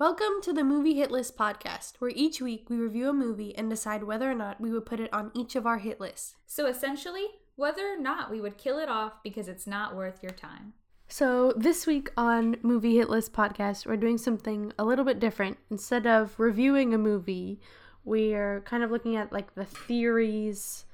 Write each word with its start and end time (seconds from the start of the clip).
Welcome 0.00 0.40
to 0.42 0.52
the 0.52 0.62
Movie 0.62 0.94
Hit 0.94 1.10
List 1.10 1.36
podcast, 1.36 1.94
where 1.98 2.12
each 2.14 2.40
week 2.40 2.70
we 2.70 2.76
review 2.76 3.08
a 3.08 3.12
movie 3.12 3.52
and 3.56 3.68
decide 3.68 4.04
whether 4.04 4.30
or 4.30 4.34
not 4.34 4.60
we 4.60 4.70
would 4.70 4.86
put 4.86 5.00
it 5.00 5.12
on 5.12 5.32
each 5.34 5.56
of 5.56 5.66
our 5.66 5.78
hit 5.78 5.98
lists. 5.98 6.36
So 6.46 6.66
essentially, 6.66 7.26
whether 7.56 7.82
or 7.94 7.98
not 7.98 8.30
we 8.30 8.40
would 8.40 8.58
kill 8.58 8.78
it 8.78 8.88
off 8.88 9.14
because 9.24 9.48
it's 9.48 9.66
not 9.66 9.96
worth 9.96 10.22
your 10.22 10.30
time. 10.30 10.74
So, 11.08 11.52
this 11.56 11.84
week 11.84 12.12
on 12.16 12.58
Movie 12.62 12.98
Hit 12.98 13.10
List 13.10 13.32
podcast, 13.32 13.86
we're 13.86 13.96
doing 13.96 14.18
something 14.18 14.72
a 14.78 14.84
little 14.84 15.04
bit 15.04 15.18
different. 15.18 15.58
Instead 15.68 16.06
of 16.06 16.38
reviewing 16.38 16.94
a 16.94 16.98
movie, 16.98 17.60
we're 18.04 18.60
kind 18.60 18.84
of 18.84 18.92
looking 18.92 19.16
at 19.16 19.32
like 19.32 19.56
the 19.56 19.64
theories 19.64 20.84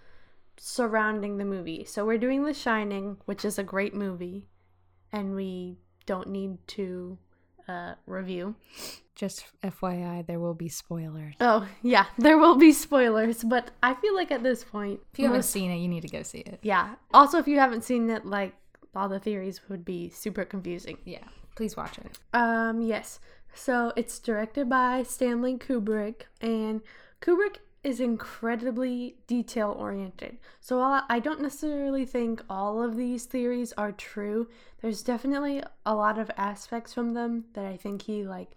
surrounding 0.57 1.37
the 1.37 1.45
movie. 1.45 1.85
So, 1.85 2.07
we're 2.07 2.17
doing 2.17 2.45
The 2.45 2.55
Shining, 2.55 3.19
which 3.27 3.45
is 3.45 3.59
a 3.59 3.63
great 3.63 3.95
movie, 3.95 4.47
and 5.13 5.37
we 5.37 5.77
don't 6.07 6.31
need 6.31 6.67
to 6.69 7.19
uh, 7.69 7.95
review. 8.07 8.55
Just 9.15 9.45
FYI, 9.63 10.27
there 10.27 10.41
will 10.41 10.55
be 10.55 10.69
spoilers. 10.69 11.35
Oh, 11.41 11.69
yeah, 11.83 12.07
there 12.19 12.37
will 12.39 12.57
be 12.57 12.73
spoilers, 12.73 13.45
but 13.45 13.71
I 13.83 13.95
feel 13.95 14.15
like 14.15 14.31
at 14.33 14.43
this 14.43 14.65
point, 14.65 15.01
If 15.13 15.19
you 15.21 15.27
haven't 15.27 15.45
seen 15.45 15.71
it, 15.71 15.77
you 15.77 15.89
need 15.89 16.03
to 16.03 16.09
go 16.09 16.23
see 16.23 16.39
it. 16.39 16.59
yeah. 16.63 16.97
Also, 17.13 17.39
if 17.39 17.47
you 17.47 17.59
haven't 17.61 17.85
seen 17.85 18.11
it, 18.11 18.27
like 18.27 18.55
all 18.95 19.09
the 19.09 19.21
theories 19.21 19.61
would 19.69 19.85
be 19.85 20.09
super 20.11 20.45
confusing. 20.45 20.99
Yeah, 21.05 21.25
please 21.57 21.77
watch 21.77 21.99
it. 21.99 22.19
Um, 22.33 22.81
yes. 22.83 23.21
So 23.55 23.93
it's 23.95 24.19
directed 24.19 24.69
by 24.69 25.05
Stanley 25.05 25.57
Kubrick, 25.57 26.23
and 26.41 26.81
Kubrick 27.23 27.59
is 27.85 28.01
incredibly 28.01 29.17
detail 29.27 29.77
oriented. 29.79 30.39
So 30.61 30.79
while 30.79 31.05
I 31.09 31.21
don't 31.21 31.43
necessarily 31.43 32.07
think 32.07 32.43
all 32.49 32.83
of 32.83 32.97
these 32.97 33.25
theories 33.27 33.73
are 33.77 33.93
true, 33.93 34.49
there's 34.81 35.03
definitely 35.03 35.63
a 35.85 35.95
lot 35.95 36.19
of 36.19 36.31
aspects 36.37 36.95
from 36.95 37.13
them 37.13 37.45
that 37.53 37.67
I 37.67 37.77
think 37.77 38.03
he 38.03 38.25
like 38.25 38.53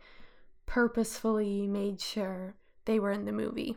purposefully 0.65 1.67
made 1.67 1.99
sure 1.99 2.55
they 2.85 2.99
were 2.99 3.11
in 3.11 3.25
the 3.25 3.31
movie. 3.31 3.75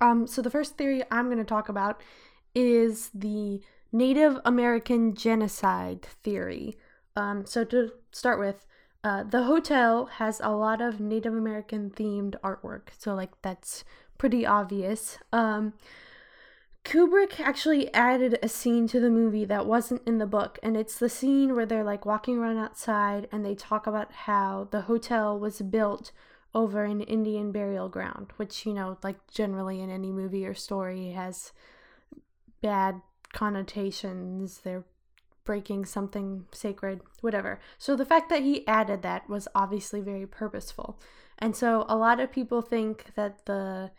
Um, 0.00 0.26
so 0.26 0.42
the 0.42 0.50
first 0.50 0.76
theory 0.76 1.04
I'm 1.10 1.26
going 1.26 1.38
to 1.38 1.44
talk 1.44 1.68
about 1.68 2.02
is 2.54 3.10
the 3.14 3.60
Native 3.92 4.40
American 4.44 5.14
genocide 5.14 6.02
theory. 6.02 6.76
Um, 7.16 7.46
so 7.46 7.64
to 7.64 7.92
start 8.10 8.40
with, 8.40 8.66
uh, 9.04 9.22
the 9.22 9.44
hotel 9.44 10.06
has 10.06 10.40
a 10.42 10.50
lot 10.50 10.80
of 10.80 10.98
Native 10.98 11.34
American 11.34 11.90
themed 11.90 12.34
artwork, 12.42 12.88
so 12.98 13.14
like 13.14 13.30
that's 13.42 13.84
pretty 14.18 14.46
obvious. 14.46 15.18
Um, 15.30 15.74
Kubrick 16.84 17.38
actually 17.38 17.92
added 17.94 18.38
a 18.42 18.48
scene 18.48 18.86
to 18.88 19.00
the 19.00 19.10
movie 19.10 19.44
that 19.44 19.66
wasn't 19.66 20.02
in 20.06 20.18
the 20.18 20.26
book, 20.26 20.58
and 20.62 20.76
it's 20.76 20.98
the 20.98 21.08
scene 21.08 21.54
where 21.54 21.66
they're 21.66 21.84
like 21.84 22.06
walking 22.06 22.38
around 22.38 22.58
outside 22.58 23.28
and 23.30 23.44
they 23.44 23.54
talk 23.54 23.86
about 23.86 24.10
how 24.12 24.68
the 24.70 24.82
hotel 24.82 25.38
was 25.38 25.60
built 25.60 26.10
over 26.54 26.84
an 26.84 27.00
Indian 27.02 27.52
burial 27.52 27.88
ground, 27.88 28.32
which, 28.36 28.64
you 28.64 28.72
know, 28.72 28.96
like 29.02 29.16
generally 29.30 29.80
in 29.80 29.90
any 29.90 30.12
movie 30.12 30.46
or 30.46 30.54
story 30.54 31.10
has 31.10 31.52
bad 32.62 33.02
connotations. 33.32 34.60
They're 34.62 34.84
breaking 35.44 35.84
something 35.84 36.46
sacred, 36.52 37.00
whatever. 37.20 37.60
So 37.78 37.96
the 37.96 38.04
fact 38.04 38.28
that 38.30 38.42
he 38.42 38.66
added 38.66 39.02
that 39.02 39.28
was 39.28 39.48
obviously 39.54 40.00
very 40.00 40.26
purposeful. 40.26 40.98
And 41.38 41.54
so 41.54 41.84
a 41.88 41.96
lot 41.96 42.20
of 42.20 42.32
people 42.32 42.62
think 42.62 43.14
that 43.14 43.44
the 43.46 43.90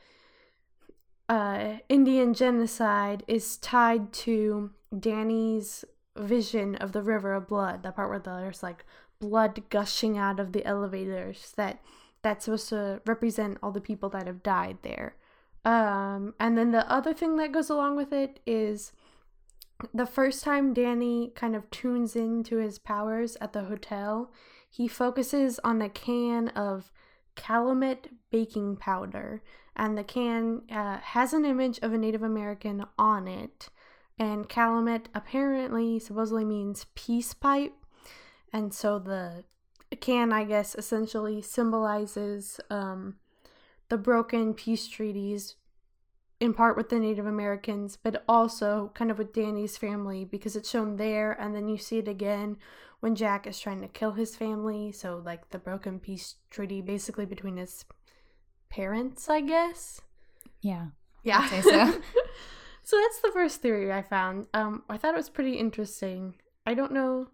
uh, 1.27 1.77
Indian 1.89 2.33
genocide 2.33 3.23
is 3.27 3.57
tied 3.57 4.13
to 4.13 4.71
Danny's 4.97 5.85
vision 6.15 6.75
of 6.75 6.91
the 6.91 7.01
river 7.01 7.33
of 7.33 7.47
blood, 7.47 7.83
the 7.83 7.91
part 7.91 8.09
where 8.09 8.19
there's 8.19 8.63
like 8.63 8.85
blood 9.19 9.63
gushing 9.69 10.17
out 10.17 10.39
of 10.39 10.53
the 10.53 10.65
elevators, 10.65 11.53
that 11.57 11.81
that's 12.21 12.45
supposed 12.45 12.69
to 12.69 13.01
represent 13.05 13.57
all 13.61 13.71
the 13.71 13.81
people 13.81 14.09
that 14.09 14.27
have 14.27 14.43
died 14.43 14.77
there. 14.81 15.15
Um, 15.63 16.35
and 16.39 16.57
then 16.57 16.71
the 16.71 16.89
other 16.91 17.13
thing 17.13 17.37
that 17.37 17.51
goes 17.51 17.69
along 17.69 17.97
with 17.97 18.13
it 18.13 18.39
is 18.45 18.93
the 19.93 20.05
first 20.05 20.43
time 20.43 20.73
Danny 20.73 21.31
kind 21.35 21.55
of 21.55 21.69
tunes 21.69 22.15
into 22.15 22.57
his 22.57 22.79
powers 22.79 23.37
at 23.41 23.53
the 23.53 23.65
hotel, 23.65 24.31
he 24.69 24.87
focuses 24.87 25.59
on 25.63 25.81
a 25.81 25.89
can 25.89 26.49
of 26.49 26.91
Calumet 27.35 28.09
baking 28.31 28.77
powder, 28.77 29.43
and 29.75 29.97
the 29.97 30.03
can 30.03 30.61
uh, 30.71 30.99
has 30.99 31.33
an 31.33 31.45
image 31.45 31.79
of 31.79 31.93
a 31.93 31.97
Native 31.97 32.23
American 32.23 32.85
on 32.97 33.27
it. 33.27 33.69
And 34.17 34.47
Calumet 34.47 35.09
apparently, 35.13 35.99
supposedly 35.99 36.45
means 36.45 36.85
peace 36.95 37.33
pipe, 37.33 37.75
and 38.53 38.73
so 38.73 38.99
the 38.99 39.43
can, 39.99 40.31
I 40.31 40.45
guess, 40.45 40.75
essentially 40.75 41.41
symbolizes 41.41 42.59
um, 42.69 43.15
the 43.89 43.97
broken 43.97 44.53
peace 44.53 44.87
treaties 44.87 45.55
in 46.39 46.53
part 46.53 46.75
with 46.75 46.89
the 46.89 46.99
Native 46.99 47.25
Americans, 47.25 47.97
but 48.01 48.23
also 48.27 48.91
kind 48.93 49.09
of 49.09 49.17
with 49.17 49.33
Danny's 49.33 49.77
family 49.77 50.25
because 50.25 50.55
it's 50.55 50.69
shown 50.69 50.97
there, 50.97 51.31
and 51.31 51.55
then 51.55 51.67
you 51.67 51.77
see 51.77 51.97
it 51.97 52.07
again 52.07 52.57
when 52.99 53.15
Jack 53.15 53.47
is 53.47 53.59
trying 53.59 53.81
to 53.81 53.87
kill 53.87 54.13
his 54.13 54.35
family. 54.35 54.91
So, 54.91 55.21
like 55.23 55.49
the 55.49 55.59
broken 55.59 55.99
peace 55.99 56.35
treaty 56.49 56.81
basically 56.81 57.25
between 57.25 57.57
his 57.57 57.85
parents, 58.69 59.29
I 59.29 59.41
guess. 59.41 60.01
Yeah. 60.61 60.87
Yeah. 61.23 61.47
So. 61.61 61.71
so 62.83 62.97
that's 62.97 63.21
the 63.21 63.31
first 63.33 63.61
theory 63.61 63.91
I 63.91 64.01
found. 64.01 64.47
Um, 64.53 64.83
I 64.89 64.97
thought 64.97 65.13
it 65.13 65.17
was 65.17 65.29
pretty 65.29 65.53
interesting. 65.53 66.35
I 66.65 66.73
don't 66.73 66.91
know. 66.91 67.27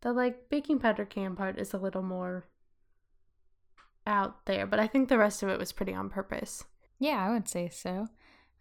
The 0.00 0.12
like 0.12 0.48
baking 0.48 0.78
powder 0.78 1.04
can 1.04 1.36
part 1.36 1.58
is 1.58 1.74
a 1.74 1.78
little 1.78 2.02
more 2.02 2.46
out 4.06 4.46
there, 4.46 4.66
but 4.66 4.80
I 4.80 4.86
think 4.86 5.08
the 5.08 5.18
rest 5.18 5.42
of 5.42 5.48
it 5.48 5.58
was 5.58 5.72
pretty 5.72 5.92
on 5.92 6.08
purpose. 6.08 6.64
Yeah, 6.98 7.24
I 7.24 7.30
would 7.30 7.48
say 7.48 7.68
so. 7.68 8.08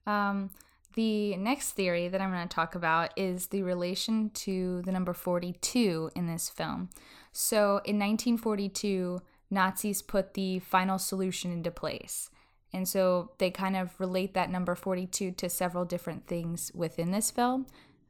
Um, 0.08 0.50
the 0.96 1.38
next 1.38 1.74
theory 1.74 2.08
that 2.08 2.20
I'm 2.20 2.32
going 2.32 2.48
to 2.48 2.56
talk 2.56 2.74
about 2.74 3.12
is 3.16 3.48
the 3.48 3.62
relation 3.62 4.32
to 4.32 4.82
the 4.82 4.92
number 4.92 5.14
42 5.14 6.10
in 6.16 6.26
this 6.26 6.50
film. 6.50 6.90
So, 7.32 7.82
in 7.86 8.00
1942, 8.00 9.22
Nazis 9.52 10.02
put 10.02 10.34
the 10.34 10.58
final 10.60 10.98
solution 10.98 11.52
into 11.52 11.70
place. 11.70 12.32
And 12.74 12.88
so 12.88 13.32
they 13.38 13.50
kind 13.50 13.78
of 13.78 13.98
relate 14.00 14.34
that 14.34 14.50
number 14.50 14.76
42 14.76 15.32
to 15.32 15.50
several 15.50 15.86
different 15.86 16.28
things 16.28 16.72
within 16.74 17.12
this 17.12 17.32
film. 17.32 17.68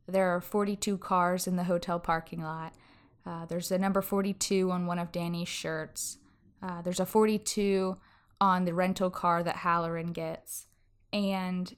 There 0.08 0.36
are 0.36 0.42
42 0.42 0.98
cars 0.98 1.48
in 1.48 1.58
the 1.58 1.66
hotel 1.66 2.00
parking 2.00 2.42
lot. 2.42 2.74
Uh, 3.26 3.46
there's 3.46 3.72
a 3.72 3.78
number 3.78 4.02
42 4.02 4.72
on 4.72 4.86
one 4.86 5.00
of 5.00 5.12
Danny's 5.12 5.50
shirts. 5.50 6.18
Uh, 6.64 6.82
there's 6.82 7.00
a 7.00 7.06
42 7.06 7.98
on 8.40 8.66
the 8.66 8.74
rental 8.74 9.10
car 9.10 9.44
that 9.44 9.58
Halloran 9.58 10.14
gets. 10.14 10.68
And 11.12 11.76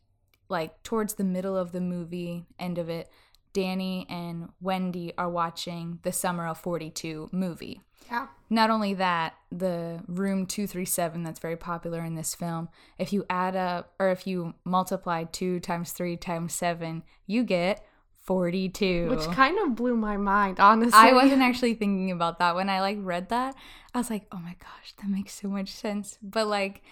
like 0.50 0.84
towards 0.84 1.14
the 1.14 1.24
middle 1.24 1.56
of 1.56 1.72
the 1.72 1.82
movie, 1.82 2.46
end 2.60 2.78
of 2.78 2.90
it, 2.90 3.10
Danny 3.54 4.06
and 4.10 4.50
Wendy 4.62 5.14
are 5.18 5.30
watching 5.30 6.00
the 6.04 6.12
Summer 6.12 6.48
of 6.48 6.58
42 6.60 7.30
movie. 7.32 7.82
Yeah. 8.12 8.28
Not 8.50 8.70
only 8.70 8.94
that, 8.96 9.36
the 9.52 10.02
room 10.08 10.46
237 10.46 11.24
that's 11.24 11.40
very 11.40 11.58
popular 11.58 12.04
in 12.04 12.16
this 12.16 12.34
film, 12.34 12.70
if 12.98 13.14
you 13.14 13.26
add 13.30 13.56
up 13.56 13.94
or 14.00 14.10
if 14.10 14.26
you 14.26 14.56
multiply 14.66 15.24
2 15.24 15.60
times 15.60 15.92
3 15.92 16.18
times 16.18 16.54
7, 16.54 17.04
you 17.28 17.44
get 17.44 17.86
42. 18.20 19.10
Which 19.10 19.26
kind 19.36 19.58
of 19.60 19.76
blew 19.76 19.96
my 19.96 20.18
mind, 20.18 20.60
honestly. 20.60 20.94
I 20.94 21.14
wasn't 21.14 21.42
actually 21.42 21.74
thinking 21.74 22.12
about 22.12 22.40
that 22.40 22.56
when 22.56 22.70
I 22.70 22.82
like 22.82 22.98
read 23.00 23.30
that. 23.30 23.56
I 23.94 23.98
was 23.98 24.12
like, 24.12 24.28
"Oh 24.32 24.38
my 24.38 24.56
gosh, 24.60 24.94
that 24.98 25.10
makes 25.10 25.34
so 25.34 25.48
much 25.48 25.70
sense." 25.70 26.20
But 26.22 26.46
like 26.46 26.84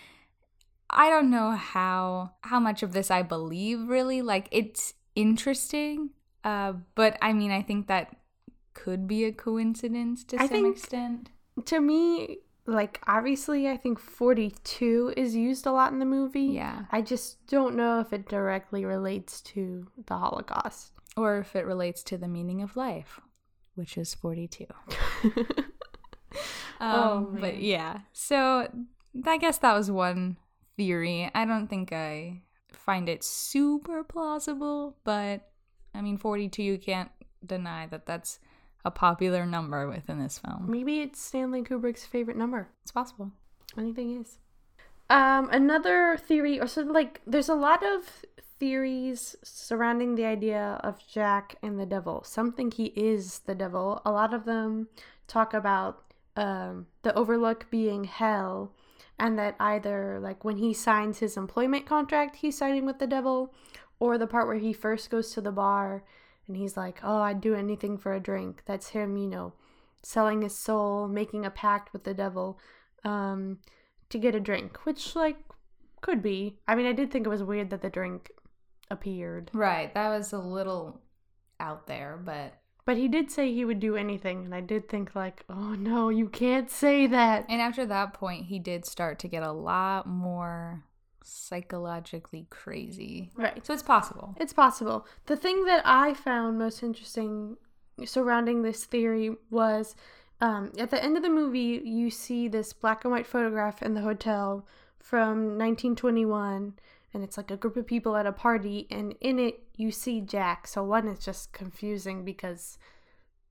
I 0.90 1.10
don't 1.10 1.30
know 1.30 1.52
how 1.52 2.34
how 2.42 2.60
much 2.60 2.84
of 2.84 2.94
this 2.94 3.12
I 3.12 3.22
believe 3.22 3.88
really. 3.88 4.22
Like 4.22 4.48
it's 4.52 4.94
interesting, 5.16 6.12
uh 6.44 6.74
but 6.96 7.18
I 7.22 7.34
mean, 7.34 7.52
I 7.52 7.62
think 7.62 7.88
that 7.88 8.16
could 8.74 9.08
be 9.08 9.26
a 9.26 9.32
coincidence 9.32 10.24
to 10.26 10.42
I 10.42 10.48
some 10.48 10.66
extent. 10.66 11.30
To 11.66 11.80
me, 11.82 12.38
like 12.66 13.02
obviously, 13.08 13.68
I 13.68 13.78
think 13.78 14.00
forty-two 14.00 15.14
is 15.18 15.36
used 15.36 15.66
a 15.66 15.72
lot 15.72 15.92
in 15.92 16.00
the 16.00 16.06
movie. 16.06 16.42
Yeah. 16.42 16.86
I 16.92 17.02
just 17.02 17.46
don't 17.48 17.76
know 17.76 18.00
if 18.00 18.14
it 18.14 18.30
directly 18.30 18.86
relates 18.86 19.42
to 19.42 19.88
the 20.06 20.18
Holocaust. 20.18 20.92
Or 21.16 21.40
if 21.40 21.56
it 21.56 21.66
relates 21.66 22.04
to 22.04 22.18
the 22.18 22.28
meaning 22.28 22.62
of 22.62 22.78
life, 22.78 23.20
which 23.74 23.98
is 23.98 24.14
42. 24.14 24.66
Oh, 26.80 27.18
Um, 27.18 27.38
but 27.42 27.58
yeah, 27.60 28.02
so 28.14 28.70
I 29.26 29.38
guess 29.38 29.58
that 29.60 29.74
was 29.74 29.90
one 29.90 30.38
theory. 30.78 31.30
I 31.34 31.46
don't 31.46 31.68
think 31.68 31.92
I 31.92 32.42
find 32.72 33.10
it 33.10 33.24
super 33.24 34.04
plausible, 34.04 34.96
but 35.04 35.50
I 35.94 36.02
mean, 36.02 36.18
42, 36.18 36.64
you 36.64 36.78
can't 36.78 37.10
deny 37.46 37.88
that 37.88 38.06
that's 38.06 38.40
a 38.86 38.92
popular 38.92 39.46
number 39.46 39.88
within 39.90 40.20
this 40.20 40.40
film. 40.40 40.66
Maybe 40.70 41.02
it's 41.02 41.20
Stanley 41.20 41.64
Kubrick's 41.64 42.06
favorite 42.06 42.38
number. 42.38 42.70
It's 42.84 42.92
possible. 42.92 43.32
Anything 43.78 44.22
is. 44.22 44.38
Um, 45.10 45.50
another 45.52 46.18
theory, 46.18 46.60
or 46.60 46.68
sort 46.68 46.88
of 46.88 46.94
like, 46.94 47.22
there's 47.26 47.50
a 47.50 47.56
lot 47.56 47.84
of 47.84 48.26
theories 48.60 49.36
surrounding 49.44 50.16
the 50.16 50.26
idea 50.26 50.80
of 50.84 51.06
Jack 51.08 51.56
and 51.62 51.80
the 51.80 51.86
devil. 51.86 52.24
Some 52.24 52.52
think 52.52 52.74
he 52.74 52.86
is 52.88 53.40
the 53.40 53.56
devil. 53.56 54.02
A 54.06 54.12
lot 54.12 54.34
of 54.34 54.46
them 54.46 54.88
talk 55.28 55.54
about 55.54 56.04
um, 56.36 56.88
the 57.04 57.14
Overlook 57.16 57.70
being 57.70 58.04
hell, 58.04 58.74
and 59.20 59.38
that 59.40 59.56
either 59.60 60.20
like 60.20 60.44
when 60.44 60.58
he 60.58 60.74
signs 60.74 61.20
his 61.20 61.38
employment 61.38 61.86
contract, 61.86 62.38
he's 62.38 62.58
signing 62.58 62.86
with 62.86 63.00
the 63.00 63.08
devil, 63.08 63.54
or 64.00 64.18
the 64.18 64.28
part 64.28 64.48
where 64.48 64.58
he 64.58 64.74
first 64.74 65.10
goes 65.10 65.32
to 65.32 65.42
the 65.42 65.52
bar 65.52 66.04
and 66.48 66.56
he's 66.56 66.78
like, 66.78 67.00
"Oh, 67.04 67.22
I'd 67.22 67.42
do 67.42 67.56
anything 67.56 67.98
for 67.98 68.14
a 68.14 68.20
drink." 68.20 68.64
That's 68.66 68.90
him, 68.90 69.18
you 69.18 69.28
know, 69.28 69.54
selling 70.04 70.42
his 70.42 70.58
soul, 70.58 71.08
making 71.08 71.46
a 71.46 71.52
pact 71.52 71.94
with 71.94 72.04
the 72.04 72.14
devil, 72.14 72.60
um, 73.04 73.60
to 74.10 74.20
get 74.20 74.36
a 74.36 74.40
drink, 74.40 74.86
which 74.86 75.16
like 75.16 75.38
could 76.02 76.22
be. 76.22 76.60
I 76.68 76.76
mean, 76.76 76.86
I 76.86 76.94
did 76.94 77.12
think 77.12 77.26
it 77.26 77.30
was 77.30 77.44
weird 77.44 77.70
that 77.72 77.82
the 77.82 77.90
drink 77.90 78.32
appeared. 78.90 79.52
Right. 79.54 79.94
That 79.94 80.10
was 80.10 80.32
a 80.34 80.40
little 80.40 81.02
out 81.60 81.88
there, 81.88 82.20
but 82.24 82.54
But 82.88 82.96
he 82.96 83.10
did 83.10 83.30
say 83.30 83.54
he 83.54 83.66
would 83.66 83.82
do 83.82 83.98
anything, 83.98 84.46
and 84.46 84.56
I 84.56 84.62
did 84.62 84.88
think 84.88 85.14
like, 85.14 85.44
oh 85.50 85.76
no, 85.76 86.08
you 86.08 86.30
can't 86.30 86.72
say 86.72 87.06
that. 87.06 87.46
and 87.50 87.62
after 87.62 87.86
that 87.86 88.14
point 88.14 88.46
he 88.46 88.60
did 88.60 88.86
start 88.86 89.20
to 89.20 89.28
get 89.28 89.44
a 89.44 89.52
lot 89.52 90.08
more 90.08 90.86
psychologically 91.22 92.48
crazy. 92.50 93.30
Right. 93.36 93.66
So 93.66 93.74
it's 93.74 93.84
possible. 93.84 94.38
It's 94.40 94.54
possible. 94.54 95.06
The 95.26 95.36
thing 95.36 95.66
that 95.66 95.82
I 95.84 96.14
found 96.14 96.60
most 96.60 96.82
interesting 96.82 97.58
surrounding 98.06 98.62
this 98.62 98.86
theory 98.86 99.36
was 99.50 99.94
um, 100.40 100.72
at 100.80 100.90
the 100.90 101.04
end 101.04 101.18
of 101.18 101.24
the 101.24 101.30
movie, 101.30 101.82
you 101.84 102.10
see 102.10 102.48
this 102.48 102.72
black 102.72 103.04
and 103.04 103.12
white 103.12 103.28
photograph 103.28 103.82
in 103.82 103.96
the 103.96 104.02
hotel 104.02 104.66
from 104.98 105.58
1921, 105.58 106.76
and 107.14 107.24
it's 107.24 107.38
like 107.38 107.52
a 107.52 107.58
group 107.58 107.78
of 107.78 107.88
people 107.88 108.16
at 108.16 108.26
a 108.26 108.32
party, 108.32 108.88
and 108.92 109.16
in 109.22 109.40
it, 109.40 109.62
you 109.76 109.92
see 109.92 110.22
Jack. 110.22 110.68
So, 110.68 110.84
one 110.84 111.08
is 111.08 111.24
just 111.24 111.54
confusing 111.54 112.26
because 112.26 112.78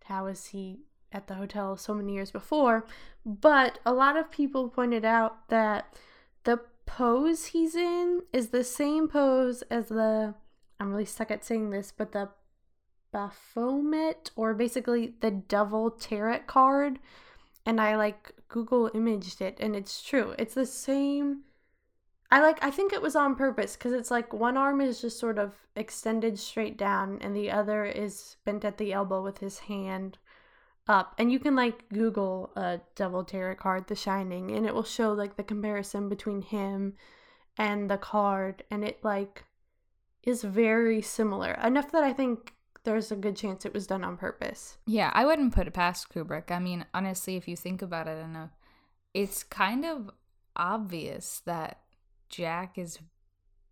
how 0.04 0.26
is 0.26 0.46
he 0.46 0.80
at 1.12 1.26
the 1.26 1.34
hotel 1.34 1.76
so 1.76 1.94
many 1.94 2.14
years 2.14 2.30
before? 2.30 2.86
But 3.24 3.78
a 3.84 3.92
lot 3.92 4.16
of 4.16 4.30
people 4.30 4.68
pointed 4.68 5.04
out 5.04 5.48
that 5.48 5.96
the 6.44 6.60
pose 6.86 7.46
he's 7.46 7.74
in 7.74 8.22
is 8.32 8.48
the 8.48 8.64
same 8.64 9.08
pose 9.08 9.62
as 9.62 9.88
the 9.88 10.34
I'm 10.78 10.90
really 10.90 11.04
stuck 11.04 11.30
at 11.30 11.44
saying 11.44 11.70
this, 11.70 11.92
but 11.96 12.12
the 12.12 12.30
Baphomet 13.12 14.30
or 14.36 14.52
basically 14.52 15.14
the 15.20 15.30
devil 15.30 15.90
tarot 15.90 16.40
card 16.46 16.98
and 17.64 17.80
I 17.80 17.96
like 17.96 18.32
Google 18.48 18.90
imaged 18.94 19.40
it 19.40 19.56
and 19.58 19.74
it's 19.74 20.02
true. 20.02 20.34
It's 20.38 20.54
the 20.54 20.66
same 20.66 21.42
I 22.30 22.40
like 22.40 22.62
I 22.62 22.70
think 22.70 22.92
it 22.92 23.02
was 23.02 23.16
on 23.16 23.36
purpose 23.36 23.76
cuz 23.76 23.92
it's 23.92 24.10
like 24.10 24.32
one 24.32 24.56
arm 24.56 24.80
is 24.80 25.00
just 25.00 25.18
sort 25.18 25.38
of 25.38 25.54
extended 25.74 26.38
straight 26.38 26.76
down 26.76 27.18
and 27.20 27.34
the 27.34 27.50
other 27.50 27.84
is 27.84 28.36
bent 28.44 28.64
at 28.64 28.78
the 28.78 28.92
elbow 28.92 29.22
with 29.22 29.38
his 29.38 29.60
hand 29.60 30.18
up 30.88 31.14
and 31.18 31.32
you 31.32 31.38
can 31.38 31.56
like 31.56 31.88
google 31.88 32.52
a 32.56 32.80
devil 32.94 33.24
tarot 33.24 33.56
card 33.56 33.86
the 33.86 33.96
shining 33.96 34.50
and 34.52 34.66
it 34.66 34.74
will 34.74 34.84
show 34.84 35.12
like 35.12 35.36
the 35.36 35.42
comparison 35.42 36.08
between 36.08 36.42
him 36.42 36.94
and 37.56 37.90
the 37.90 37.98
card 37.98 38.62
and 38.70 38.84
it 38.84 39.02
like 39.02 39.44
is 40.22 40.42
very 40.42 41.02
similar 41.02 41.52
enough 41.62 41.90
that 41.90 42.04
i 42.04 42.12
think 42.12 42.56
there's 42.86 43.10
a 43.10 43.16
good 43.16 43.36
chance 43.36 43.66
it 43.66 43.74
was 43.74 43.86
done 43.86 44.04
on 44.04 44.16
purpose 44.16 44.78
Yeah, 44.86 45.10
I 45.12 45.26
wouldn't 45.26 45.52
put 45.52 45.66
it 45.66 45.74
past 45.74 46.08
Kubrick. 46.08 46.50
I 46.50 46.60
mean, 46.60 46.86
honestly, 46.94 47.36
if 47.36 47.46
you 47.48 47.56
think 47.56 47.82
about 47.82 48.06
it 48.06 48.16
enough, 48.24 48.50
it's 49.12 49.42
kind 49.42 49.84
of 49.84 50.10
obvious 50.54 51.42
that 51.44 51.80
Jack 52.28 52.78
is 52.78 52.98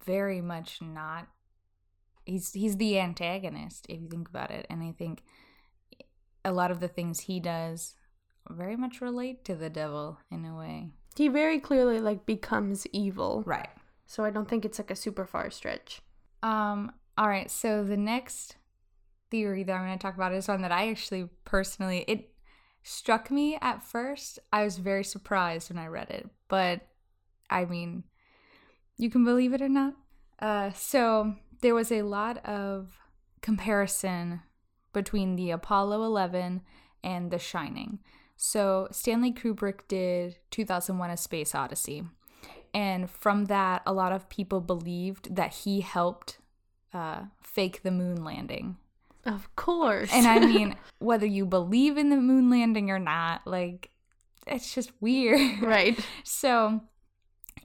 very 0.04 0.40
much 0.40 0.80
not 0.82 1.28
he's 2.26 2.52
he's 2.52 2.76
the 2.76 2.98
antagonist 2.98 3.86
if 3.88 4.00
you 4.00 4.08
think 4.08 4.28
about 4.28 4.50
it. 4.50 4.66
And 4.70 4.82
I 4.82 4.92
think 4.92 5.22
a 6.44 6.52
lot 6.52 6.70
of 6.70 6.80
the 6.80 6.88
things 6.88 7.20
he 7.20 7.40
does 7.40 7.94
very 8.50 8.76
much 8.76 9.00
relate 9.00 9.44
to 9.46 9.54
the 9.54 9.70
devil 9.70 10.18
in 10.30 10.44
a 10.44 10.54
way. 10.56 10.90
he 11.16 11.28
very 11.28 11.58
clearly 11.58 11.98
like 12.00 12.26
becomes 12.26 12.86
evil 12.92 13.42
Right. 13.46 13.70
so 14.06 14.22
i 14.24 14.30
don't 14.30 14.48
think 14.50 14.64
it's 14.66 14.78
like 14.78 14.90
a 14.90 14.96
super 14.96 15.24
far 15.26 15.50
stretch 15.50 16.02
Um, 16.42 16.92
all 17.16 17.28
right, 17.28 17.50
so 17.50 17.82
the 17.84 17.96
next 17.96 18.56
theory 19.30 19.62
that 19.62 19.72
I'm 19.72 19.86
going 19.86 19.96
to 19.98 20.02
talk 20.02 20.14
about 20.16 20.34
is 20.34 20.46
one 20.48 20.60
that 20.60 20.72
I 20.72 20.90
actually 20.90 21.30
personally 21.46 22.04
it 22.06 22.34
struck 22.82 23.30
me 23.30 23.56
at 23.62 23.82
first. 23.82 24.38
I 24.52 24.64
was 24.64 24.76
very 24.76 25.04
surprised 25.04 25.70
when 25.70 25.78
I 25.78 25.86
read 25.86 26.10
it, 26.10 26.28
but 26.48 26.82
I 27.48 27.64
mean, 27.64 28.04
you 28.96 29.11
can 29.11 29.25
believe 29.25 29.52
it 29.52 29.62
or 29.62 29.69
not. 29.69 29.94
Uh, 30.38 30.70
so 30.73 31.35
there 31.61 31.75
was 31.75 31.91
a 31.91 32.02
lot 32.02 32.44
of 32.44 32.99
comparison 33.41 34.41
between 34.93 35.37
the 35.37 35.50
Apollo 35.50 36.02
11 36.05 36.62
and 37.02 37.31
The 37.31 37.38
Shining. 37.38 37.99
So 38.37 38.88
Stanley 38.91 39.32
Kubrick 39.32 39.87
did 39.88 40.38
2001: 40.50 41.11
A 41.11 41.17
Space 41.17 41.55
Odyssey. 41.55 42.05
And 42.73 43.08
from 43.08 43.44
that, 43.44 43.82
a 43.87 43.93
lot 43.93 44.12
of 44.12 44.29
people 44.29 44.61
believed 44.61 45.37
that 45.37 45.55
he 45.55 45.81
helped 45.81 46.38
uh, 46.93 47.23
fake 47.40 47.82
the 47.82 47.93
moon 47.93 48.25
landing. 48.25 48.76
of 49.25 49.55
course 49.55 50.11
And 50.12 50.26
I 50.26 50.40
mean, 50.40 50.76
whether 50.99 51.26
you 51.26 51.47
believe 51.47 51.97
in 51.97 52.11
the 52.11 52.17
moon 52.17 52.50
landing 52.50 52.90
or 52.90 52.99
not, 52.99 53.47
like, 53.47 53.90
it's 54.47 54.75
just 54.75 54.90
weird. 55.00 55.62
right 55.62 55.99
So, 56.25 56.82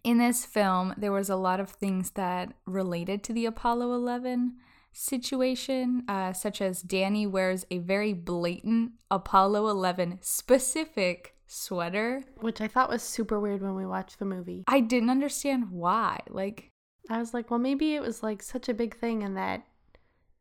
in 0.04 0.18
this 0.18 0.46
film, 0.46 0.94
there 0.98 1.12
was 1.12 1.30
a 1.30 1.36
lot 1.36 1.60
of 1.60 1.69
things 1.69 2.12
that 2.12 2.54
related 2.66 3.24
to 3.24 3.34
the 3.34 3.46
Apollo 3.46 3.94
11 3.94 4.54
situation, 4.92 6.04
uh, 6.07 6.34
such 6.34 6.62
as 6.62 6.81
Danny 6.81 7.25
wears 7.28 7.66
a 7.72 7.78
very 7.80 8.13
blatant 8.13 8.92
Apollo 9.12 9.68
11 9.69 10.19
specific 10.22 11.36
sweater. 11.51 12.24
which 12.42 12.62
i 12.62 12.68
thought 12.68 12.90
was 12.90 13.01
super 13.01 13.40
weird 13.40 13.60
when 13.60 13.74
we 13.74 13.84
watched 13.84 14.19
the 14.19 14.25
movie 14.25 14.63
I 14.68 14.81
didn't 14.81 15.10
understand 15.10 15.72
why. 15.72 16.19
Like, 16.30 16.72
I 17.10 17.18
was 17.18 17.34
like, 17.34 17.50
well, 17.50 17.60
maybe 17.60 17.96
it 17.96 18.01
was 18.01 18.22
like 18.22 18.44
such 18.44 18.69
a 18.69 18.74
big 18.74 18.96
thing 18.96 19.24
in 19.24 19.34
that 19.34 19.63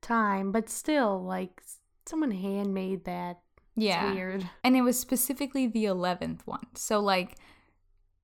time, 0.02 0.52
but 0.52 0.68
still, 0.68 1.22
like, 1.24 1.62
someone 2.06 2.30
handmade 2.30 3.04
that. 3.06 3.38
yeah. 3.74 4.08
It's 4.08 4.14
weird. 4.16 4.50
And 4.62 4.76
it 4.76 4.82
was 4.82 4.98
specifically 4.98 5.66
the 5.66 5.84
11th 5.84 6.40
one. 6.46 6.66
So, 6.74 7.00
like, 7.00 7.36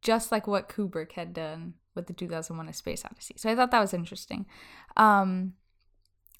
just 0.04 0.30
like 0.30 0.46
what 0.46 0.68
Kubrick 0.68 1.12
had 1.12 1.32
done 1.34 1.74
with 1.96 2.06
the 2.06 2.12
2001 2.12 2.68
A 2.68 2.72
Space 2.72 3.04
Odyssey. 3.04 3.34
So, 3.36 3.50
I 3.50 3.56
thought 3.56 3.72
that 3.72 3.80
was 3.80 3.92
interesting. 3.94 4.46
Um, 4.96 5.54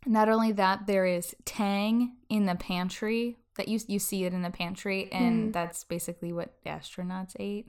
not 0.07 0.29
only 0.29 0.53
that, 0.53 0.87
there 0.87 1.07
is 1.07 1.35
Tang 1.45 2.17
in 2.29 2.47
the 2.47 2.55
pantry 2.55 3.39
that 3.57 3.69
you, 3.69 3.81
you 3.89 3.99
see 3.99 4.25
it 4.25 4.33
in 4.35 4.43
the 4.43 4.51
pantry, 4.51 5.11
and 5.13 5.49
Mhm. 5.49 5.53
that's 5.53 5.85
basically 5.85 6.33
what 6.33 6.63
astronauts 6.65 7.35
ate. 7.41 7.69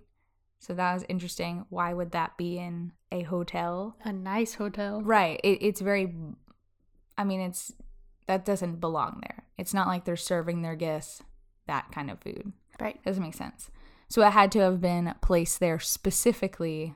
So, 0.60 0.74
that 0.74 0.94
was 0.94 1.06
interesting. 1.10 1.66
Why 1.70 1.94
would 1.94 2.12
that 2.12 2.38
be 2.38 2.58
in 2.58 2.92
a 3.12 3.22
hotel? 3.24 3.96
A 4.04 4.12
nice 4.12 4.56
hotel. 4.56 5.02
Right. 5.02 5.40
It, 5.44 5.60
it's 5.62 5.82
very, 5.82 6.14
I 7.18 7.24
mean, 7.24 7.40
it's, 7.40 7.72
that 8.28 8.44
doesn't 8.46 8.82
belong 8.82 9.22
there. 9.22 9.44
It's 9.58 9.74
not 9.74 9.88
like 9.88 10.04
they're 10.06 10.16
serving 10.18 10.62
their 10.64 10.76
guests 10.76 11.22
that 11.68 11.92
kind 11.92 12.10
of 12.12 12.20
food. 12.20 12.52
Right. 12.80 13.02
Doesn't 13.04 13.24
make 13.24 13.36
sense. 13.36 13.70
So 14.08 14.26
it 14.26 14.32
had 14.32 14.52
to 14.54 14.60
have 14.60 14.80
been 14.80 15.14
placed 15.22 15.60
there 15.60 15.80
specifically. 15.80 16.94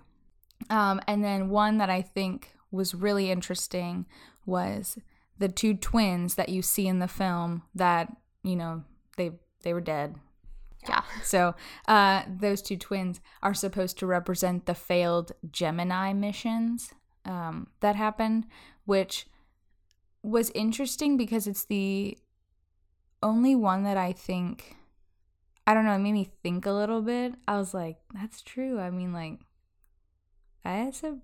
Um, 0.70 1.02
and 1.08 1.24
then 1.24 1.50
one 1.50 1.78
that 1.78 1.90
I 1.90 2.02
think 2.02 2.52
was 2.72 2.94
really 2.94 3.32
interesting 3.32 4.06
was 4.46 4.98
the 5.38 5.48
two 5.48 5.74
twins 5.74 6.36
that 6.36 6.50
you 6.50 6.62
see 6.62 6.88
in 6.88 7.00
the 7.00 7.08
film 7.08 7.64
that, 7.74 8.16
you 8.44 8.56
know, 8.56 8.84
they 9.18 9.32
they 9.64 9.74
were 9.74 9.82
dead. 9.82 10.16
Yeah. 10.88 11.02
So 11.24 11.56
uh, 11.88 12.24
those 12.28 12.62
two 12.62 12.78
twins 12.78 13.20
are 13.44 13.54
supposed 13.54 13.98
to 14.00 14.06
represent 14.06 14.66
the 14.66 14.76
failed 14.76 15.34
Gemini 15.52 16.14
missions 16.14 16.94
um, 17.26 17.68
that 17.82 17.96
happened, 17.96 18.46
which 18.86 19.28
was 20.24 20.52
interesting 20.52 21.18
because 21.18 21.48
it's 21.48 21.66
the 21.66 22.18
only 23.22 23.56
one 23.56 23.84
that 23.84 23.98
I 23.98 24.14
think 24.14 24.78
I 25.70 25.76
don't 25.76 25.86
know, 25.86 25.94
it 25.94 26.00
made 26.00 26.14
me 26.14 26.32
think 26.42 26.66
a 26.66 26.72
little 26.72 27.04
bit. 27.04 27.36
I 27.48 27.58
was 27.58 27.76
like, 27.76 27.98
that's 28.12 28.42
true. 28.42 28.80
I 28.80 28.90
mean, 28.90 29.14
like, 29.14 29.40
that's 30.64 31.04
a 31.04 31.20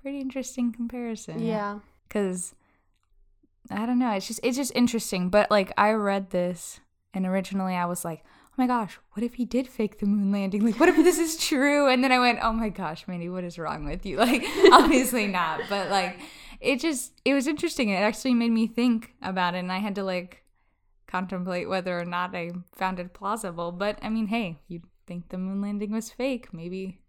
pretty 0.00 0.20
interesting 0.20 0.70
comparison. 0.70 1.44
Yeah. 1.44 1.80
Cause 2.08 2.54
I 3.72 3.86
don't 3.86 3.98
know, 3.98 4.12
it's 4.12 4.28
just 4.28 4.38
it's 4.44 4.56
just 4.56 4.70
interesting. 4.76 5.30
But 5.30 5.50
like 5.50 5.72
I 5.76 5.90
read 5.94 6.30
this 6.30 6.78
and 7.12 7.26
originally 7.26 7.74
I 7.74 7.86
was 7.86 8.04
like, 8.04 8.22
Oh 8.24 8.54
my 8.56 8.68
gosh, 8.68 9.00
what 9.14 9.24
if 9.24 9.34
he 9.34 9.44
did 9.44 9.66
fake 9.66 9.98
the 9.98 10.06
moon 10.06 10.30
landing? 10.30 10.64
Like 10.64 10.78
what 10.78 10.88
if 10.88 10.94
this 10.94 11.18
is 11.18 11.36
true? 11.36 11.88
And 11.88 12.04
then 12.04 12.12
I 12.12 12.20
went, 12.20 12.38
Oh 12.40 12.52
my 12.52 12.68
gosh, 12.68 13.08
Mandy, 13.08 13.28
what 13.28 13.42
is 13.42 13.58
wrong 13.58 13.84
with 13.84 14.06
you? 14.06 14.16
Like, 14.18 14.44
obviously 14.72 15.26
not. 15.26 15.62
But 15.68 15.90
like 15.90 16.20
it 16.60 16.78
just 16.78 17.20
it 17.24 17.34
was 17.34 17.48
interesting. 17.48 17.88
It 17.88 17.96
actually 17.96 18.34
made 18.34 18.52
me 18.52 18.68
think 18.68 19.16
about 19.22 19.56
it 19.56 19.58
and 19.58 19.72
I 19.72 19.78
had 19.78 19.96
to 19.96 20.04
like 20.04 20.44
contemplate 21.08 21.68
whether 21.68 21.98
or 21.98 22.04
not 22.04 22.36
I 22.36 22.52
found 22.76 23.00
it 23.00 23.14
plausible. 23.14 23.72
But 23.72 23.98
I 24.02 24.08
mean, 24.08 24.28
hey, 24.28 24.58
you 24.68 24.82
think 25.06 25.30
the 25.30 25.38
moon 25.38 25.60
landing 25.60 25.90
was 25.90 26.10
fake, 26.10 26.52
maybe. 26.52 27.00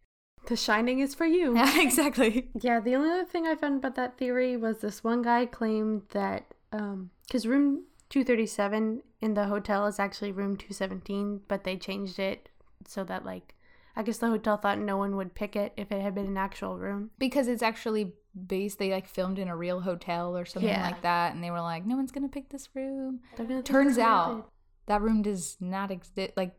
The 0.47 0.55
Shining 0.55 0.99
is 0.99 1.13
for 1.13 1.25
you. 1.25 1.55
Yeah, 1.55 1.81
exactly. 1.81 2.49
Yeah, 2.59 2.79
the 2.79 2.95
only 2.95 3.11
other 3.11 3.25
thing 3.25 3.45
I 3.45 3.55
found 3.55 3.77
about 3.77 3.95
that 3.95 4.17
theory 4.17 4.57
was 4.57 4.79
this 4.79 5.03
one 5.03 5.21
guy 5.21 5.45
claimed 5.45 6.03
that 6.09 6.53
um 6.71 7.11
cuz 7.29 7.45
room 7.45 7.83
237 8.09 9.03
in 9.21 9.33
the 9.35 9.45
hotel 9.45 9.85
is 9.85 9.99
actually 9.99 10.31
room 10.31 10.57
217, 10.57 11.41
but 11.47 11.63
they 11.63 11.77
changed 11.77 12.17
it 12.17 12.49
so 12.87 13.03
that 13.03 13.25
like 13.25 13.55
I 13.99 14.03
guess 14.03 14.17
the 14.19 14.27
hotel 14.27 14.55
thought 14.55 14.79
no 14.79 14.95
one 14.97 15.17
would 15.17 15.35
pick 15.35 15.57
it 15.57 15.73
if 15.75 15.91
it 15.91 16.01
had 16.01 16.15
been 16.15 16.25
an 16.27 16.37
actual 16.37 16.77
room. 16.77 17.11
Because 17.19 17.49
it's 17.49 17.61
actually 17.61 18.13
based, 18.47 18.79
they 18.79 18.91
like 18.91 19.07
filmed 19.09 19.37
in 19.37 19.49
a 19.49 19.55
real 19.57 19.81
hotel 19.81 20.37
or 20.37 20.45
something 20.45 20.69
Yeah. 20.69 20.83
like 20.83 21.01
that, 21.01 21.33
and 21.35 21.43
they 21.43 21.51
were 21.51 21.59
like, 21.59 21.85
no 21.85 21.97
one's 21.97 22.11
gonna 22.11 22.29
pick 22.29 22.49
this 22.49 22.69
room. 22.73 23.19
They're 23.35 23.45
gonna 23.45 23.57
think 23.57 23.65
Turns 23.65 23.97
out 23.97 24.51
that 24.85 25.01
room 25.01 25.21
does 25.21 25.57
not 25.59 25.91
exist. 25.91 26.31
Like 26.37 26.55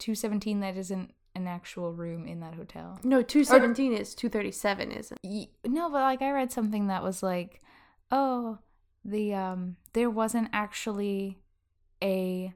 217, 0.00 0.60
that 0.60 0.76
isn't 0.76 1.14
an 1.34 1.46
actual 1.46 1.94
room 1.94 2.26
in 2.26 2.40
that 2.40 2.54
hotel. 2.56 3.00
no, 3.02 3.22
two 3.22 3.42
seventeen 3.42 3.94
is 3.94 4.14
two 4.14 4.28
thirty 4.28 4.50
seven, 4.50 4.92
isn't? 4.92 5.18
Y- 5.24 5.48
No, 5.64 5.88
but 5.88 6.02
like 6.02 6.20
I 6.20 6.30
read 6.30 6.52
something 6.52 6.88
that 6.88 7.02
was 7.02 7.22
like, 7.22 7.62
oh, 8.10 8.58
the 9.02 9.32
um, 9.32 9.76
there 9.94 10.10
wasn't 10.10 10.50
actually 10.52 11.38
a, 12.02 12.52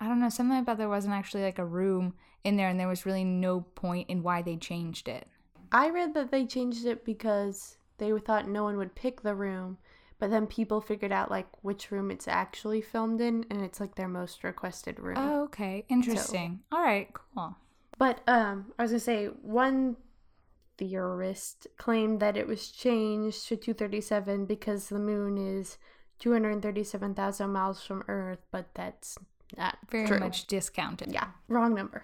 I 0.00 0.08
don't 0.08 0.18
know, 0.20 0.28
something 0.30 0.58
about 0.58 0.78
there 0.78 0.88
wasn't 0.88 1.14
actually 1.14 1.44
like 1.44 1.60
a 1.60 1.64
room 1.64 2.14
in 2.44 2.56
there, 2.56 2.68
and 2.68 2.78
there 2.78 2.88
was 2.88 3.06
really 3.06 3.24
no 3.24 3.62
point 3.74 4.08
in 4.08 4.22
why 4.22 4.42
they 4.42 4.56
changed 4.56 5.08
it. 5.08 5.26
I 5.72 5.90
read 5.90 6.14
that 6.14 6.30
they 6.30 6.46
changed 6.46 6.86
it 6.86 7.04
because 7.04 7.78
they 7.98 8.12
thought 8.18 8.48
no 8.48 8.64
one 8.64 8.76
would 8.76 8.94
pick 8.94 9.22
the 9.22 9.34
room, 9.34 9.78
but 10.18 10.30
then 10.30 10.46
people 10.46 10.80
figured 10.80 11.12
out 11.12 11.30
like 11.30 11.46
which 11.62 11.90
room 11.90 12.10
it's 12.10 12.28
actually 12.28 12.80
filmed 12.80 13.20
in, 13.20 13.44
and 13.50 13.62
it's 13.62 13.80
like 13.80 13.94
their 13.96 14.08
most 14.08 14.44
requested 14.44 15.00
room. 15.00 15.16
Oh, 15.18 15.44
okay, 15.44 15.84
interesting. 15.88 16.60
All 16.70 16.82
right, 16.82 17.08
cool. 17.12 17.56
But 17.98 18.20
um, 18.28 18.72
I 18.78 18.82
was 18.82 18.90
gonna 18.92 19.00
say 19.00 19.26
one 19.26 19.96
theorist 20.76 21.66
claimed 21.76 22.20
that 22.20 22.36
it 22.36 22.46
was 22.46 22.68
changed 22.68 23.46
to 23.48 23.56
237 23.56 24.46
because 24.46 24.88
the 24.88 24.98
moon 24.98 25.38
is 25.38 25.78
237,000 26.18 27.50
miles 27.50 27.84
from 27.84 28.02
Earth, 28.08 28.40
but 28.50 28.66
that's 28.74 29.16
not 29.56 29.78
Very 29.90 30.06
true. 30.06 30.18
much 30.18 30.46
discounted. 30.46 31.12
Yeah, 31.12 31.28
wrong 31.48 31.74
number. 31.74 32.02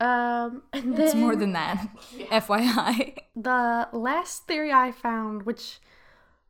Um, 0.00 0.62
and 0.72 0.98
It's 0.98 1.14
more 1.14 1.36
than 1.36 1.52
that. 1.52 1.86
FYI. 2.30 3.16
the 3.36 3.88
last 3.92 4.46
theory 4.46 4.72
I 4.72 4.92
found, 4.92 5.42
which 5.44 5.78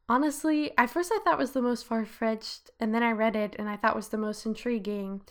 honestly, 0.08 0.70
at 0.78 0.90
first 0.90 1.10
I 1.12 1.18
thought 1.24 1.38
was 1.38 1.52
the 1.52 1.62
most 1.62 1.84
far 1.84 2.04
fetched, 2.04 2.70
and 2.78 2.94
then 2.94 3.02
I 3.02 3.12
read 3.12 3.36
it 3.36 3.56
and 3.58 3.68
I 3.68 3.76
thought 3.76 3.96
was 3.96 4.08
the 4.08 4.16
most 4.18 4.46
intriguing. 4.46 5.22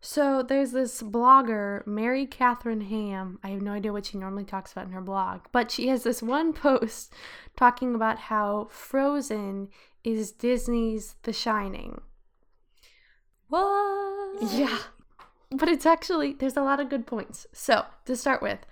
So 0.00 0.44
there's 0.44 0.70
this 0.70 1.02
blogger, 1.02 1.84
Mary 1.86 2.24
Katharine 2.24 2.82
Ham. 2.82 3.40
I 3.42 3.48
have 3.48 3.62
no 3.62 3.72
idea 3.72 3.92
what 3.92 4.06
she 4.06 4.16
normally 4.18 4.44
talks 4.44 4.70
about 4.70 4.86
in 4.86 4.92
her 4.92 5.00
blog, 5.00 5.40
but 5.50 5.70
she 5.72 5.88
has 5.88 6.04
this 6.04 6.22
one 6.22 6.52
post 6.66 7.12
talking 7.56 7.94
about 7.94 8.18
how 8.18 8.68
Frozen 8.70 9.68
is 10.04 10.30
Disney's 10.30 11.16
The 11.24 11.32
Shining. 11.32 12.00
What? 13.48 14.52
Yeah. 14.52 14.78
But 15.50 15.68
it's 15.68 15.86
actually, 15.86 16.34
there's 16.34 16.56
a 16.56 16.62
lot 16.62 16.80
of 16.80 16.90
good 16.90 17.06
points. 17.06 17.46
So, 17.52 17.86
to 18.04 18.16
start 18.16 18.42
with, 18.42 18.66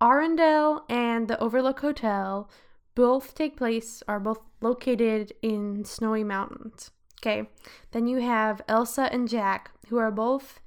Arendelle 0.00 0.82
and 0.88 1.28
the 1.28 1.40
Overlook 1.40 1.80
Hotel 1.80 2.50
both 2.96 3.34
take 3.34 3.56
place, 3.56 4.02
are 4.08 4.18
both 4.18 4.40
located 4.60 5.32
in 5.42 5.84
snowy 5.84 6.24
mountains. 6.24 6.90
Okay. 7.20 7.48
Then 7.92 8.06
you 8.06 8.20
have 8.20 8.62
Elsa 8.66 9.08
and 9.12 9.28
Jack, 9.28 9.70
who 9.88 9.98
are 9.98 10.10
both 10.10 10.60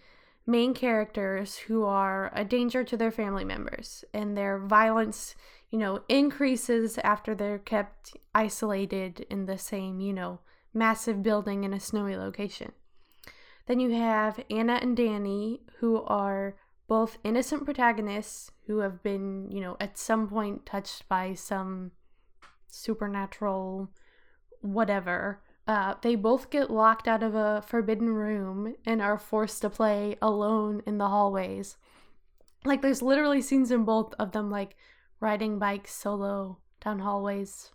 main 0.46 0.74
characters 0.74 1.58
who 1.58 1.84
are 1.84 2.32
a 2.34 2.46
danger 2.46 2.84
to 2.84 2.96
their 2.96 3.12
family 3.12 3.44
members, 3.44 4.04
and 4.14 4.38
their 4.38 4.58
violence, 4.60 5.36
you 5.70 5.78
know, 5.78 6.02
increases 6.08 6.98
after 7.04 7.36
they're 7.36 7.60
kept 7.60 8.16
isolated 8.34 9.26
in 9.30 9.46
the 9.46 9.58
same, 9.58 10.00
you 10.00 10.14
know, 10.14 10.40
massive 10.74 11.22
building 11.22 11.64
in 11.64 11.74
a 11.74 11.80
snowy 11.80 12.16
location. 12.16 12.72
Then 13.70 13.80
you 13.80 13.92
have 13.92 14.44
Anna 14.50 14.80
and 14.82 14.98
Danny, 14.98 15.62
who 15.78 16.02
are 16.02 16.56
both 16.88 17.20
innocent 17.24 17.66
protagonists 17.66 18.50
who 18.66 18.80
have 18.80 19.04
been, 19.04 19.48
you 19.52 19.62
know, 19.62 19.78
at 19.80 19.96
some 19.96 20.28
point 20.28 20.66
touched 20.66 21.08
by 21.08 21.36
some 21.36 21.92
supernatural 22.68 23.92
whatever. 24.62 25.44
Uh, 25.68 25.94
they 26.02 26.16
both 26.16 26.50
get 26.50 26.72
locked 26.72 27.08
out 27.08 27.22
of 27.22 27.36
a 27.36 27.62
forbidden 27.62 28.10
room 28.10 28.74
and 28.88 29.04
are 29.04 29.20
forced 29.20 29.62
to 29.62 29.70
play 29.70 30.16
alone 30.20 30.82
in 30.88 30.98
the 30.98 31.10
hallways. 31.10 31.78
Like, 32.66 32.82
there's 32.82 33.04
literally 33.04 33.40
scenes 33.40 33.70
in 33.70 33.84
both 33.86 34.16
of 34.18 34.32
them, 34.32 34.50
like, 34.50 34.76
riding 35.20 35.60
bikes 35.60 35.94
solo 35.94 36.58
down 36.84 36.98
hallways. 36.98 37.70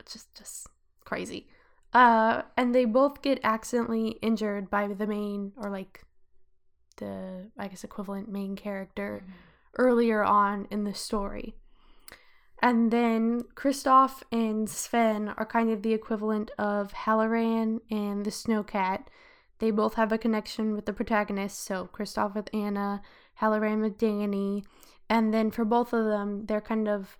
It's 0.00 0.14
just, 0.14 0.34
just 0.34 0.66
crazy. 1.04 1.46
Uh, 1.94 2.42
and 2.56 2.74
they 2.74 2.84
both 2.84 3.22
get 3.22 3.38
accidentally 3.44 4.18
injured 4.20 4.68
by 4.68 4.88
the 4.88 5.06
main, 5.06 5.52
or 5.56 5.70
like 5.70 6.04
the, 6.96 7.50
I 7.56 7.68
guess, 7.68 7.84
equivalent 7.84 8.28
main 8.28 8.56
character 8.56 9.24
earlier 9.78 10.24
on 10.24 10.66
in 10.70 10.84
the 10.84 10.94
story. 10.94 11.54
And 12.60 12.90
then 12.90 13.42
Kristoff 13.54 14.22
and 14.32 14.68
Sven 14.68 15.34
are 15.36 15.46
kind 15.46 15.70
of 15.70 15.82
the 15.82 15.92
equivalent 15.92 16.50
of 16.58 16.92
Halloran 16.92 17.80
and 17.90 18.24
the 18.24 18.30
Snowcat. 18.30 19.04
They 19.58 19.70
both 19.70 19.94
have 19.94 20.12
a 20.12 20.18
connection 20.18 20.74
with 20.74 20.86
the 20.86 20.92
protagonist, 20.92 21.62
so 21.62 21.88
Kristoff 21.92 22.34
with 22.34 22.48
Anna, 22.54 23.02
Halloran 23.34 23.82
with 23.82 23.98
Danny. 23.98 24.64
And 25.08 25.32
then 25.32 25.50
for 25.50 25.64
both 25.64 25.92
of 25.92 26.06
them, 26.06 26.46
their 26.46 26.60
kind 26.60 26.88
of 26.88 27.18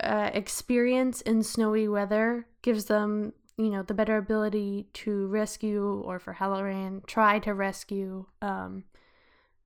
uh, 0.00 0.30
experience 0.32 1.20
in 1.22 1.42
snowy 1.42 1.88
weather 1.88 2.46
gives 2.62 2.84
them, 2.84 3.32
you 3.56 3.70
know, 3.70 3.82
the 3.82 3.94
better 3.94 4.16
ability 4.16 4.86
to 4.94 5.26
rescue, 5.28 6.02
or 6.04 6.18
for 6.18 6.34
Halloran, 6.34 7.02
try 7.06 7.38
to 7.40 7.54
rescue 7.54 8.26
um, 8.42 8.84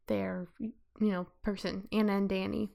their, 0.07 0.49
you 0.59 0.73
know, 1.00 1.26
person, 1.42 1.88
Anna 1.92 2.16
and 2.16 2.28
Danny. 2.28 2.68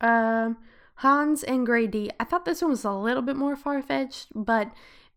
Um, 0.00 0.56
Hans 0.96 1.42
and 1.42 1.66
Grady. 1.66 2.10
I 2.20 2.24
thought 2.24 2.44
this 2.44 2.62
one 2.62 2.70
was 2.70 2.84
a 2.84 2.92
little 2.92 3.22
bit 3.22 3.36
more 3.36 3.56
far 3.56 3.82
fetched, 3.82 4.28
but 4.34 4.70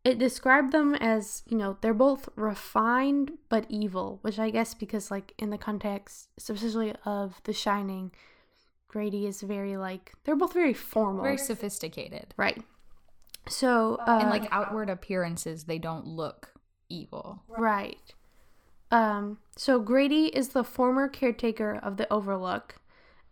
it 0.03 0.17
described 0.17 0.71
them 0.71 0.95
as, 0.95 1.43
you 1.47 1.57
know, 1.57 1.77
they're 1.81 1.93
both 1.93 2.29
refined 2.35 3.33
but 3.49 3.65
evil, 3.69 4.19
which 4.21 4.39
I 4.39 4.49
guess 4.49 4.73
because, 4.73 5.11
like, 5.11 5.33
in 5.37 5.49
the 5.49 5.57
context, 5.57 6.29
especially 6.37 6.93
of 7.05 7.41
The 7.43 7.53
Shining, 7.53 8.11
Grady 8.87 9.25
is 9.25 9.41
very, 9.41 9.77
like, 9.77 10.13
they're 10.23 10.35
both 10.35 10.53
very 10.53 10.73
formal. 10.73 11.23
Very 11.23 11.37
sophisticated. 11.37 12.33
right. 12.37 12.63
So, 13.47 13.95
uh, 14.07 14.19
and 14.21 14.29
like 14.29 14.47
outward 14.51 14.89
appearances, 14.89 15.65
they 15.65 15.79
don't 15.79 16.05
look 16.05 16.53
evil. 16.89 17.43
Right. 17.47 18.13
Um, 18.91 19.39
so 19.55 19.79
Grady 19.79 20.25
is 20.25 20.49
the 20.49 20.63
former 20.63 21.07
caretaker 21.07 21.79
of 21.81 21.97
the 21.97 22.11
Overlook, 22.11 22.75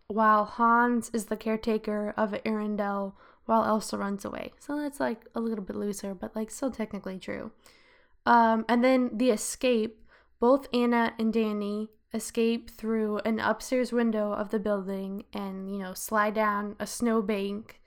while 0.08 0.44
Hans 0.44 1.10
is 1.12 1.26
the 1.26 1.36
caretaker 1.36 2.12
of 2.16 2.32
Arendelle 2.44 3.14
while 3.46 3.64
Elsa 3.64 3.98
runs 3.98 4.24
away. 4.24 4.52
So 4.58 4.78
that's 4.78 5.00
like 5.00 5.26
a 5.34 5.40
little 5.40 5.64
bit 5.64 5.76
looser, 5.76 6.14
but 6.14 6.34
like 6.34 6.50
still 6.50 6.70
technically 6.70 7.18
true. 7.18 7.52
Um, 8.26 8.64
and 8.68 8.82
then 8.82 9.10
the 9.12 9.30
escape, 9.30 10.00
both 10.40 10.68
Anna 10.72 11.12
and 11.18 11.32
Danny 11.32 11.90
escape 12.12 12.70
through 12.70 13.18
an 13.18 13.40
upstairs 13.40 13.92
window 13.92 14.32
of 14.32 14.50
the 14.50 14.58
building 14.58 15.24
and, 15.32 15.70
you 15.70 15.78
know, 15.78 15.94
slide 15.94 16.34
down 16.34 16.76
a 16.78 16.86
snowbank 16.86 17.80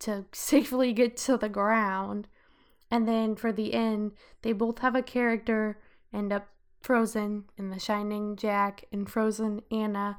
to 0.00 0.24
safely 0.32 0.92
get 0.92 1.16
to 1.18 1.36
the 1.36 1.48
ground. 1.48 2.28
And 2.90 3.08
then 3.08 3.36
for 3.36 3.52
the 3.52 3.72
end, 3.72 4.12
they 4.42 4.52
both 4.52 4.80
have 4.80 4.94
a 4.94 5.02
character 5.02 5.78
end 6.12 6.32
up 6.32 6.48
frozen 6.82 7.44
in 7.56 7.70
The 7.70 7.78
Shining 7.78 8.36
Jack 8.36 8.84
and 8.92 9.08
Frozen 9.08 9.62
Anna. 9.70 10.18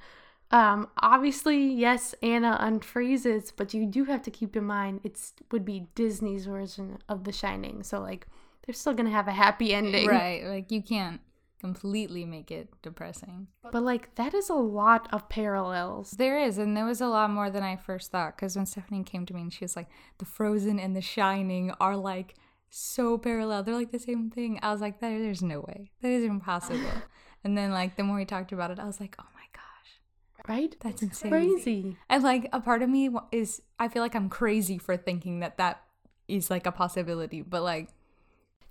Um, 0.50 0.88
obviously, 0.98 1.58
yes, 1.62 2.16
Anna 2.24 2.58
unfreezes, 2.62 3.52
but 3.56 3.74
you 3.74 3.86
do 3.86 4.06
have 4.06 4.22
to 4.24 4.32
keep 4.32 4.56
in 4.56 4.64
mind 4.66 5.02
it's 5.04 5.34
would 5.52 5.66
be 5.66 5.88
Disney's 5.96 6.46
version 6.46 7.00
of 7.10 7.24
The 7.24 7.32
Shining, 7.32 7.84
so 7.84 8.00
like 8.00 8.28
they're 8.66 8.74
still 8.74 8.94
gonna 8.94 9.10
have 9.10 9.28
a 9.28 9.32
happy 9.32 9.74
ending, 9.74 10.08
Right. 10.08 10.44
Like 10.44 10.72
you 10.72 10.82
can't 10.82 11.22
completely 11.64 12.26
make 12.26 12.52
it 12.52 12.68
depressing. 12.82 13.48
But 13.72 13.84
like 13.84 14.16
that 14.16 14.34
is 14.34 14.50
a 14.50 14.54
lot 14.56 15.08
of 15.14 15.30
parallels. 15.30 16.12
There 16.12 16.38
is, 16.38 16.58
and 16.58 16.76
there 16.76 16.86
was 16.86 17.00
a 17.00 17.08
lot 17.08 17.30
more 17.30 17.50
than 17.50 17.64
I 17.64 17.78
first 17.78 18.12
thought. 18.12 18.36
Because 18.36 18.58
when 18.58 18.66
Stephanie 18.66 19.04
came 19.04 19.26
to 19.26 19.34
me 19.34 19.42
and 19.44 19.54
she 19.54 19.64
was 19.64 19.78
like, 19.78 19.88
"The 20.18 20.26
Frozen 20.26 20.78
and 20.78 20.94
The 20.94 21.02
Shining 21.02 21.72
are 21.80 21.96
like 21.96 22.36
so 22.70 23.18
parallel. 23.18 23.64
They're 23.64 23.76
like 23.76 23.92
the 23.94 24.00
same 24.00 24.30
thing." 24.30 24.60
I 24.62 24.74
was 24.74 24.82
like, 24.82 25.00
"There, 25.00 25.18
there's 25.20 25.42
no 25.42 25.62
way. 25.62 25.92
That 26.02 26.12
is 26.12 26.26
impossible." 26.26 26.92
and 27.46 27.58
then 27.58 27.72
like 27.72 27.96
the 27.96 28.04
more 28.04 28.18
we 28.18 28.26
talked 28.26 28.52
about 28.52 28.70
it, 28.72 28.80
I 28.80 28.86
was 28.86 29.00
like, 29.00 29.16
"Oh 29.18 29.32
my 29.34 29.48
gosh, 29.54 30.50
Right? 30.50 30.76
that's 30.82 31.02
insane." 31.02 31.32
Crazy. 31.32 31.98
And 32.10 32.24
like 32.24 32.50
a 32.52 32.60
part 32.60 32.82
of 32.82 32.90
me 32.90 33.10
is, 33.32 33.62
I 33.80 33.88
feel 33.88 34.02
like 34.02 34.16
I'm 34.16 34.28
crazy 34.30 34.78
for 34.78 34.98
thinking 34.98 35.40
that 35.40 35.58
that 35.60 35.82
is 36.28 36.50
like 36.50 36.66
a 36.68 36.72
possibility. 36.74 37.42
But 37.42 37.64
like, 37.64 37.88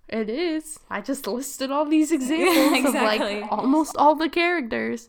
It 0.08 0.28
is. 0.28 0.78
I 0.90 1.00
just 1.00 1.26
listed 1.26 1.70
all 1.70 1.86
these 1.86 2.12
examples 2.18 2.94
of 2.94 2.94
like 2.94 3.50
almost 3.50 3.96
all 3.96 4.14
the 4.14 4.28
characters. 4.28 5.08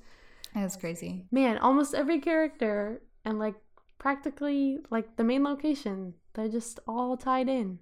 That's 0.53 0.75
crazy. 0.75 1.25
Man, 1.31 1.57
almost 1.57 1.93
every 1.93 2.19
character 2.19 3.01
and 3.25 3.39
like 3.39 3.55
practically 3.97 4.79
like 4.89 5.15
the 5.15 5.23
main 5.23 5.43
location, 5.43 6.13
they're 6.33 6.47
just 6.47 6.79
all 6.87 7.17
tied 7.17 7.49
in. 7.49 7.79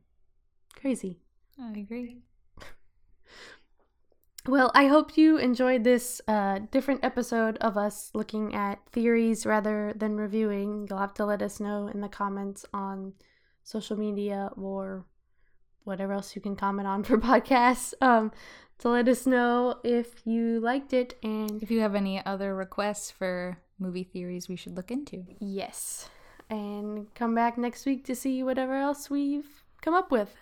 Crazy. 0.75 1.19
I 1.61 1.77
agree. 1.77 2.23
Well, 4.47 4.71
I 4.73 4.87
hope 4.87 5.17
you 5.17 5.37
enjoyed 5.37 5.83
this 5.83 6.19
uh, 6.27 6.61
different 6.71 7.05
episode 7.05 7.57
of 7.57 7.77
us 7.77 8.09
looking 8.15 8.55
at 8.55 8.79
theories 8.91 9.45
rather 9.45 9.93
than 9.95 10.17
reviewing. 10.17 10.87
You'll 10.89 10.97
have 10.97 11.13
to 11.15 11.25
let 11.25 11.43
us 11.43 11.59
know 11.59 11.87
in 11.87 12.01
the 12.01 12.09
comments 12.09 12.65
on 12.73 13.13
social 13.63 13.95
media 13.95 14.49
or 14.57 15.05
whatever 15.83 16.13
else 16.13 16.35
you 16.35 16.41
can 16.41 16.55
comment 16.55 16.87
on 16.87 17.03
for 17.03 17.17
podcasts 17.31 17.93
um, 18.01 18.31
to 18.79 18.89
let 18.89 19.07
us 19.07 19.25
know 19.25 19.79
if 19.83 20.25
you 20.25 20.59
liked 20.59 20.93
it 20.93 21.17
and 21.23 21.61
If 21.61 21.69
you 21.71 21.81
have 21.81 21.95
any 21.95 22.23
other 22.25 22.55
requests 22.55 23.11
for 23.11 23.57
movie 23.79 24.03
theories 24.03 24.47
we 24.49 24.55
should 24.55 24.75
look 24.75 24.91
into. 24.91 25.25
yes. 25.39 26.09
And 26.49 27.13
come 27.15 27.33
back 27.33 27.57
next 27.57 27.85
week 27.85 28.03
to 28.05 28.15
see 28.15 28.43
whatever 28.43 28.75
else 28.75 29.09
we've 29.09 29.63
come 29.81 29.93
up 29.93 30.11
with. 30.11 30.35